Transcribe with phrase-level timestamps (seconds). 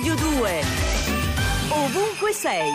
[0.00, 0.62] Radio 2.
[1.72, 2.72] Ovunque sei.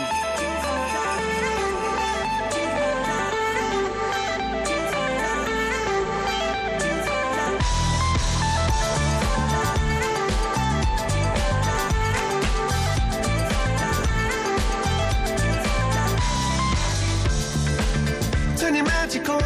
[18.56, 19.42] Turn your magic on.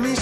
[0.00, 0.18] With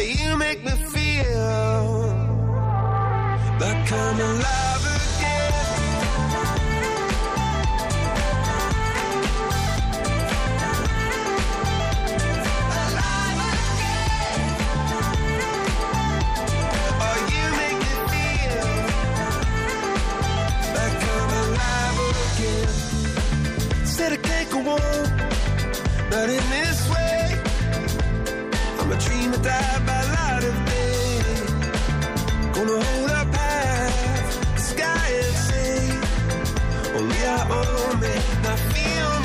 [0.00, 2.06] You make me feel
[3.60, 4.69] like I'm alive
[24.00, 25.04] Said I can't go on,
[26.30, 27.42] in this way.
[28.78, 31.20] I'm a dreamer, die by light of day.
[32.54, 35.74] Gonna hold half the sky and say,
[36.96, 38.14] Only I own me.
[38.52, 39.19] I feel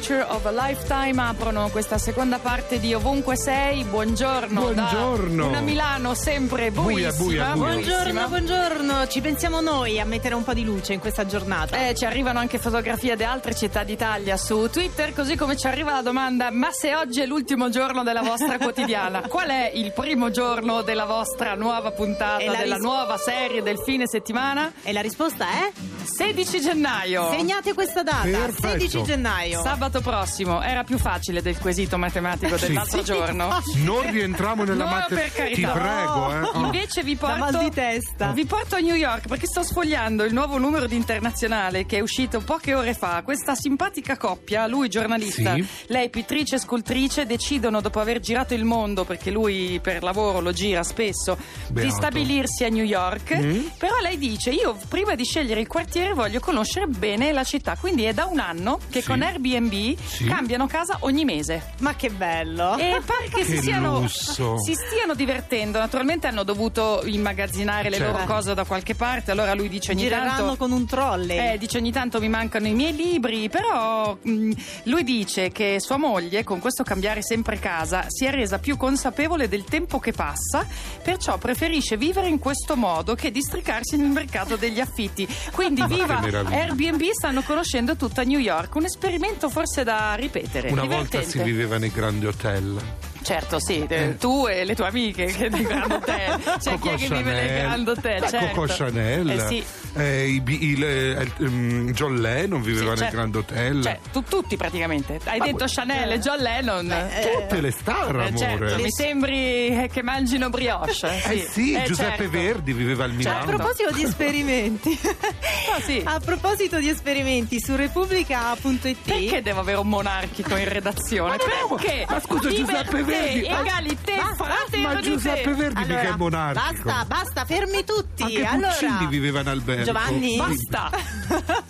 [0.00, 3.84] Adventure of a Lifetime aprono questa seconda parte di Ovunque Sei.
[3.84, 4.72] Buongiorno.
[4.72, 5.48] da Buongiorno.
[5.48, 7.52] una Milano sempre Buia, buia, buia.
[7.52, 11.88] Buongiorno, buongiorno, ci pensiamo noi a mettere un po' di luce in questa giornata.
[11.88, 15.92] Eh, ci arrivano anche fotografie di altre città d'Italia su Twitter, così come ci arriva
[15.92, 20.30] la domanda: ma se oggi è l'ultimo giorno della vostra quotidiana, qual è il primo
[20.30, 24.72] giorno della vostra nuova puntata, la della ris- nuova serie del fine settimana?
[24.82, 25.72] E la risposta è?
[26.04, 27.30] 16 gennaio.
[27.30, 28.78] Segnate questa data, Perfetto.
[28.80, 29.62] 16 gennaio.
[29.62, 33.48] Sabato prossimo era più facile del quesito matematico dell'altro giorno.
[33.76, 35.44] Non rientriamo nella No, carità.
[35.44, 36.40] Ti prego, eh.
[36.58, 36.64] Oh.
[36.64, 38.32] Invece vi porto, mal di testa.
[38.32, 42.00] vi porto a New York perché sto sfogliando il nuovo numero di internazionale che è
[42.00, 43.22] uscito poche ore fa.
[43.24, 45.66] Questa simpatica coppia, lui giornalista, Sì.
[45.88, 50.52] lei pittrice e scultrice, decidono dopo aver girato il mondo, perché lui per lavoro lo
[50.52, 51.36] gira spesso,
[51.68, 51.90] di Beato.
[51.94, 53.36] stabilirsi a New York.
[53.36, 53.66] Mm.
[53.78, 57.76] Però lei dice: Io prima di scegliere il quartiere voglio conoscere bene la città.
[57.78, 59.08] Quindi è da un anno che Sì.
[59.08, 60.24] con Airbnb Sì.
[60.24, 61.72] cambiano casa ogni mese.
[61.80, 62.76] Ma che bello.
[62.76, 64.58] E pare che, si, Che siano, lusso.
[64.58, 65.78] si stiano divertendo.
[65.78, 68.12] Naturalmente hanno dovuto immagazzinare le Certo.
[68.12, 69.30] loro cose da qualche parte.
[69.32, 70.56] Allora lui dice ogni Gireranno tanto.
[70.56, 71.54] con un trolley.
[71.54, 74.50] Eh, dice ogni tanto mi mancano i miei libri, però mh,
[74.84, 79.48] lui dice che sua moglie con questo cambiare sempre casa si è resa più consapevole
[79.48, 80.66] del tempo che passa,
[81.02, 85.26] perciò preferisce vivere in questo modo che districarsi nel mercato degli affitti.
[85.52, 86.18] Quindi Che viva.
[86.18, 90.70] Airbnb stanno conoscendo tutta New York, un esperimento forse da ripetere.
[90.70, 91.30] Una volta divertente.
[91.30, 92.78] si viveva nei grandi hotel.
[93.22, 96.40] Certo, sì, eh, tu e le tue amiche che di Grand Hotel.
[96.60, 97.60] Cioè, chi è che vive nel Chanel.
[97.66, 98.28] Grand Hotel?
[98.28, 98.46] Certo.
[98.60, 99.64] Coco Chanel, Eh sì.
[99.94, 103.16] Eh, i il- eh, mm, John Lennon viveva Sì, nel certo.
[103.16, 103.82] Grand Hotel.
[103.82, 105.18] Cioè, tu- tutti praticamente.
[105.24, 107.08] Hai Ma detto poi- Chanel e John Lennon.
[107.40, 108.36] Tutte le star, Eh, amore.
[108.36, 109.34] certo, mi sembri
[109.68, 110.90] eh, che mangino brioche.
[110.90, 112.30] Eh sì, Eh, Giuseppe certo.
[112.30, 113.38] Verdi viveva al A Milano.
[113.44, 113.56] Certo.
[113.56, 114.98] proposito di esperimenti,
[115.74, 116.02] Ah, sì.
[116.04, 121.36] a proposito di esperimenti su repubblica.it Perché devo avere un monarchico in redazione?
[121.36, 122.06] no, Perché?
[122.08, 124.36] ma scusa, Giuseppe Verdi, ma- Egalité, ma-
[124.82, 126.82] ma Giuseppe Verdi mica è monarchico.
[126.84, 128.22] basta, basta, fermi tutti.
[128.22, 129.79] Anche allora, Puccini viveva in albergo.
[129.84, 130.90] Giovanni, Basta.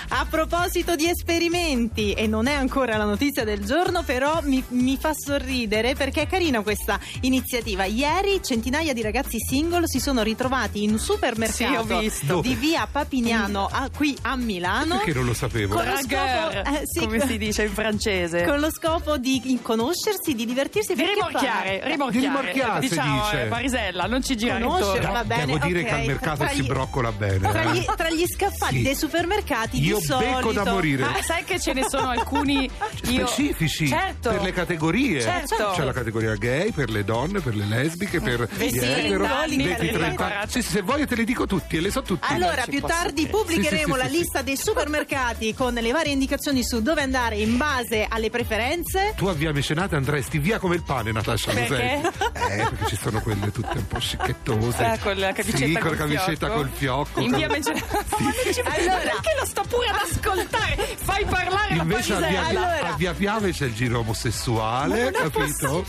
[0.10, 4.98] A proposito di esperimenti, e non è ancora la notizia del giorno, però mi, mi
[5.00, 7.84] fa sorridere perché è carina questa iniziativa.
[7.86, 13.68] Ieri centinaia di ragazzi single si sono ritrovati in un supermercato Sì, di via Papignano
[13.70, 14.98] a- qui a Milano.
[14.98, 15.76] Perché non lo sapevo?
[15.76, 18.44] Con lo scopo- eh, sì, come si dice in francese.
[18.46, 21.92] Con lo scopo di conoscersi, di divertirsi Di rimorchiare, fare?
[21.92, 22.12] rimorchiare.
[22.12, 23.42] Di rimorchiare, diciamo, dice.
[23.44, 25.14] eh, Parisella, non ci girare Conoscere, intorno.
[25.14, 25.86] va bene, Devo dire ok.
[25.88, 27.40] che al mercato Tra si gli- broccola bene.
[27.50, 27.74] Tra eh.
[27.74, 28.84] gli, tra gli scaffali Sì.
[28.84, 31.04] dei supermercati Io di solito becco da morire.
[31.04, 32.70] Ma sai che ce ne sono alcuni
[33.10, 33.26] io...
[33.28, 34.30] specifici Certo.
[34.32, 35.22] per le categorie.
[35.22, 35.72] Certo.
[35.76, 39.38] C'è la categoria gay, per le donne, per le lesbiche, per gli 20, etero, 30
[39.40, 40.50] anni, 20, per 30 le anni.
[40.50, 42.26] Sì, sì, se vuoi te le dico tutti e le so tutti.
[42.32, 46.12] Allora, più tardi pubblicheremo Sì, sì, la sì, sì, lista dei supermercati con le varie
[46.12, 49.14] indicazioni su dove andare in base alle preferenze.
[49.16, 52.02] Tu a via Mecenate andresti via come il pane, Natascia, lo Perché?
[52.04, 54.94] Eh, perché ci sono quelle tutte un po' scicchettose.
[54.94, 56.54] Eh, con la camicetta sì, col con la camicetta fiocco.
[56.56, 57.20] col fiocco.
[57.20, 60.96] In con- via Mece- Ma mi dici, Allora- perché lo sto pure ad ascoltare?
[60.98, 62.68] Fai parlare Invece la a via, Parisella.
[62.72, 65.86] Allora- a via Piave c'è il giro omosessuale, capito?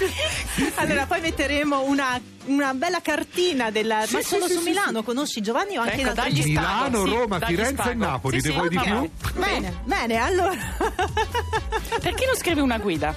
[0.77, 4.05] Allora, poi metteremo una, una bella cartina della.
[4.07, 6.41] Sì, ma sì, solo sì, su sì, Milano, conosci Giovanni o anche Ecco, altri dagli
[6.53, 7.99] spago, Milano, sì, Roma, Firenze e spago.
[8.05, 9.11] Napoli, Sì, ne sì, vuoi di più?
[9.41, 10.57] Bene, bene, allora.
[12.01, 13.15] Perché non scrivi una guida?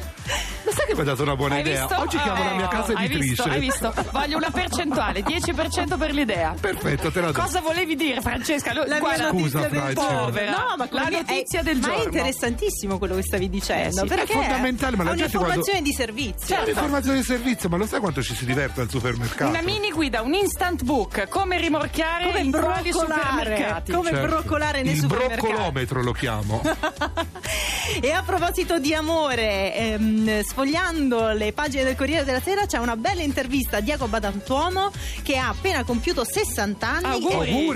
[0.63, 1.85] Ma sai che mi ha dato una buona Hai idea?
[1.87, 2.01] visto?
[2.01, 3.27] Oggi chiamo la mia Oh, casa hai editrice.
[3.29, 3.93] visto, hai visto?
[4.11, 6.53] Voglio una percentuale, 10% per l'idea.
[6.59, 7.41] Perfetto, te la do.
[7.41, 8.73] Cosa volevi dire, Francesca?
[8.73, 9.93] Lo- La guarda, Scusa, notizia del Franci.
[9.95, 10.25] giorno.
[10.25, 10.51] Povera.
[10.51, 12.03] No, ma La notizia è- del Ma è giorno.
[12.03, 13.87] interessantissimo quello che stavi dicendo.
[13.87, 16.55] Eh sì, perché è fondamentale, ma la è gente un'informazione quando- di servizio.
[16.55, 19.20] C'è un'informazione di servizio, ma lo sai quanto ci si diverte al supermercato?
[19.39, 23.91] Una mini guida, un instant book, come rimorchiare Come in quali broccolare, supermercati.
[23.91, 24.27] come Certo.
[24.27, 25.41] broccolare nei Il supermercati.
[25.47, 26.61] broccolometro lo chiamo.
[27.99, 32.95] E a proposito di amore, ehm, sfogliando le pagine del Corriere della Sera c'è una
[32.95, 34.91] bella intervista a Diego Badantuono
[35.23, 37.03] che ha appena compiuto 60 anni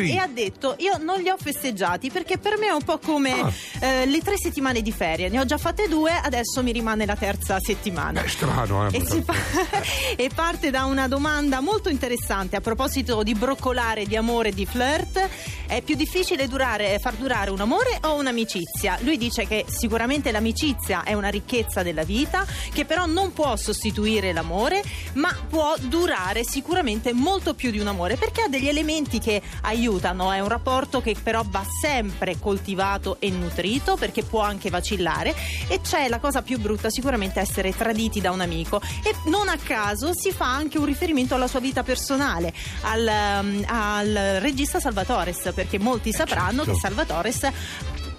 [0.10, 3.00] e, e ha detto io non li ho festeggiati perché per me è un po'
[3.00, 3.52] come Ah.
[3.82, 7.16] eh, le tre settimane di ferie, ne ho già fatte due, adesso mi rimane la
[7.16, 8.22] terza settimana.
[8.24, 8.96] È strano, eh.
[8.98, 9.34] E, fa-
[10.16, 15.28] e parte da una domanda molto interessante a proposito di broccolare, di amore, di flirt.
[15.68, 18.98] È più difficile durare- far durare un amore o un'amicizia?
[19.02, 24.34] Lui dice che sicuramente l'amicizia è una ricchezza della vita, che però non può sostituire
[24.34, 29.42] l'amore, ma può durare sicuramente molto più di un amore, perché ha degli elementi che
[29.62, 30.32] aiutano.
[30.32, 35.36] È un rapporto che però va sempre coltivato e nutrito, perché può anche vacillare.
[35.68, 38.82] E c'è la cosa più brutta, sicuramente essere traditi da un amico.
[39.04, 43.64] E non a caso si fa anche un riferimento alla sua vita personale, al, um,
[43.68, 46.72] al regista Salvatores, perché molti sapranno certo.
[46.72, 47.50] che Salvatores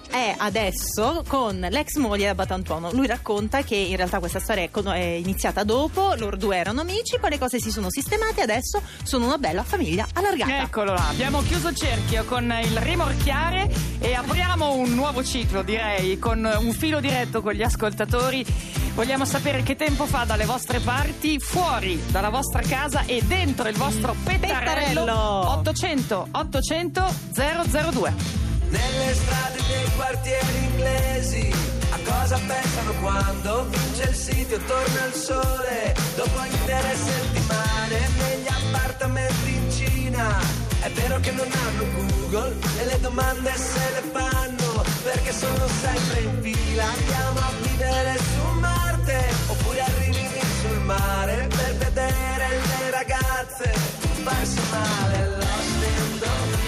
[0.09, 2.91] è adesso con l'ex moglie da Batantuono.
[2.91, 6.81] Lui racconta che in realtà questa storia è, con- è iniziata dopo, loro due erano
[6.81, 10.61] amici, poi le cose si sono sistemate e adesso sono una bella famiglia allargata.
[10.61, 16.17] Eccolo là, abbiamo chiuso il cerchio con il rimorchiare e apriamo un nuovo ciclo, direi,
[16.19, 18.45] con un filo diretto con gli ascoltatori.
[18.93, 23.77] Vogliamo sapere che tempo fa dalle vostre parti, fuori dalla vostra casa e dentro il
[23.77, 25.03] vostro pettarello.
[25.03, 25.51] Pettarello.
[25.51, 28.46] 800 800 002.
[28.69, 31.51] Nelle strade dei quartieri inglesi
[31.91, 35.95] A cosa pensano quando vince il sito torna il sole?
[36.15, 40.39] Dopo intere settimane negli appartamenti in Cina.
[40.81, 46.21] È vero che non hanno Google e le domande se le fanno Perché sono sempre
[46.21, 46.85] in fila.
[46.85, 50.29] Andiamo a vivere su Marte Oppure arrivi
[50.61, 53.97] sul mare Per vedere le ragazze
[54.27, 55.37] farsi male.
[55.37, 56.66] Lost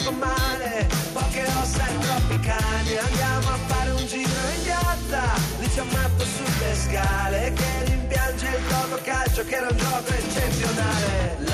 [0.00, 0.86] troppo male.
[1.12, 5.22] Poche ossa e troppi cani, andiamo a fare un giro in piazza.
[5.58, 10.12] Lì c'è un matto sulle scale che rimpiange il gioco calcio che era un gioco
[10.12, 11.49] eccezionale.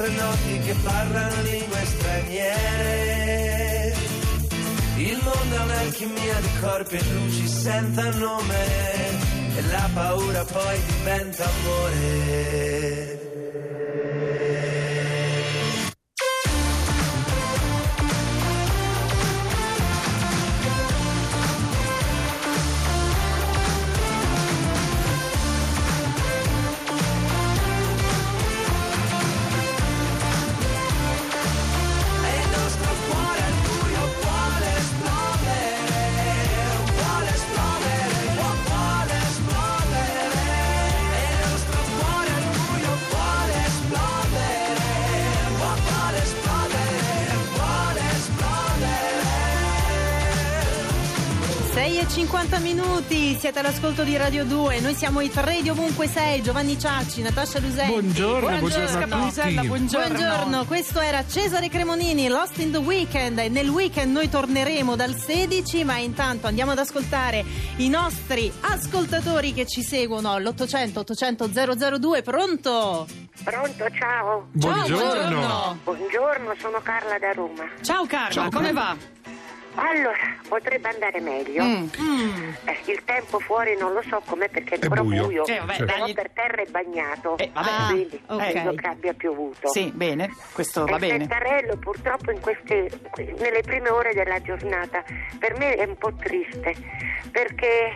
[0.00, 3.14] Nostre notti che parlano lingue straniere.
[4.96, 8.64] Il mondo è un'alchimia di corpi e luci senza nome
[9.56, 12.69] e la paura poi diventa amore.
[52.10, 56.76] 50 minuti, siete all'ascolto di Radio 2, noi siamo i tre di ovunque sei, Giovanni
[56.76, 57.92] Ciacci, Natascia Lusenti.
[57.92, 60.16] Buongiorno, Buongiorno, buongiorno buongiorno.
[60.16, 65.14] Buongiorno, questo era Cesare Cremonini, Lost in the Weekend e nel weekend noi torneremo dal
[65.14, 67.44] 16 ma intanto andiamo ad ascoltare
[67.76, 71.48] i nostri ascoltatori che ci seguono all'800 800
[71.96, 73.06] 002, pronto?
[73.44, 74.48] Pronto, ciao.
[74.50, 75.78] Buongiorno.
[75.84, 77.64] Buongiorno, sono Carla da Roma.
[77.82, 78.96] Ciao Carla, come va?
[79.74, 81.62] Allora, potrebbe andare meglio.
[81.64, 81.86] Mm.
[82.64, 85.24] Eh, il tempo fuori non lo so com'è perché è È ancora buio.
[85.24, 85.46] buio.
[85.46, 85.76] Eh, vabbè.
[85.84, 87.38] Però dagli- per terra è bagnato.
[87.38, 87.68] Eh, vabbè.
[87.70, 88.50] Ah, Quindi ok.
[88.50, 89.68] credo che abbia piovuto.
[89.68, 91.22] Sì, bene, questo va E bene.
[91.24, 92.90] Settarello purtroppo in queste,
[93.38, 95.02] nelle prime ore della giornata
[95.38, 96.74] per me è un po' triste
[97.30, 97.92] perché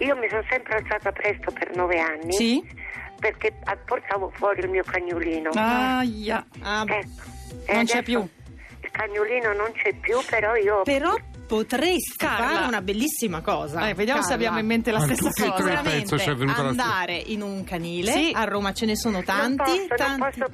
[0.00, 2.76] io mi sono sempre alzata presto per nove anni Sì?
[3.18, 5.50] perché ah, portavo fuori il mio cagnolino.
[5.54, 6.44] Aia.
[6.62, 7.36] Ah, Ecco.
[7.72, 8.26] Non c'è più.
[8.98, 11.14] Cagnolino non c'è più, però io però
[11.48, 12.46] potresti Carla.
[12.46, 13.88] fare una bellissima cosa.
[13.88, 14.34] Eh, vediamo se Carla.
[14.34, 15.56] abbiamo in mente la Ma stessa e cosa.
[15.56, 18.30] Sicuramente penso ci è venuta la andare in un canile, Sì.
[18.34, 20.20] a Roma ce ne sono non tanti, posso, tanti.
[20.20, 20.46] non posso,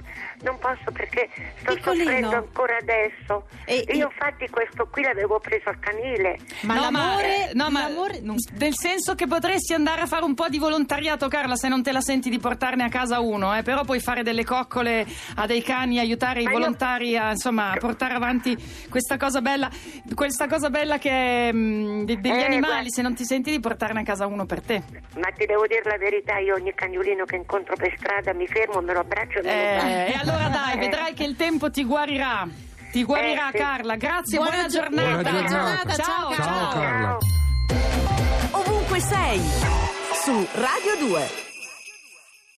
[0.42, 1.28] non posso perché
[1.60, 2.04] sto Piccolino.
[2.04, 3.46] soffrendo ancora adesso.
[3.64, 6.38] E- io infatti questo qui l'avevo preso al canile.
[6.62, 10.24] Ma no, l'amore, ma, no, ma l'amore non- nel senso che potresti andare a fare
[10.24, 13.54] un po' di volontariato, Carla, se non te la senti di portarne a casa uno,
[13.56, 15.04] eh, però puoi fare delle coccole
[15.36, 18.56] a dei cani, aiutare i Ma io- volontari a, insomma, a portare avanti
[18.88, 19.68] questa cosa bella,
[20.14, 22.88] questa cosa bella che è mh, de- degli Eh, animali, guarda.
[22.90, 24.82] se non ti senti di portarne a casa uno per te.
[25.16, 28.80] Ma ti devo dire la verità, io ogni cagnolino che incontro per strada mi fermo,
[28.80, 30.12] me lo abbraccio e me lo Eh, dai.
[30.12, 32.46] e allora dai, vedrai che il tempo ti guarirà.
[32.92, 33.58] Ti guarirà, Eh, sì.
[33.58, 33.96] Carla.
[33.96, 35.30] Grazie, Buona buona, gio- giornata.
[35.30, 35.92] buona giornata.
[35.94, 37.18] Ciao, Ciao, Ciao Carla.
[37.18, 38.60] Ciao.
[38.60, 39.40] Ovunque sei.
[40.22, 41.53] Su Radio 2.